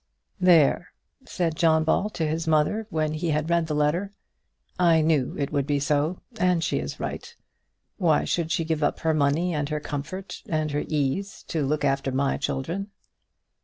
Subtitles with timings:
[0.39, 0.93] "There,"
[1.25, 4.11] said John Ball to his mother, when he had read the letter,
[4.79, 7.35] "I knew it would be so; and she is right.
[7.97, 11.85] Why should she give up her money and her comfort and her ease, to look
[11.85, 12.89] after my children?"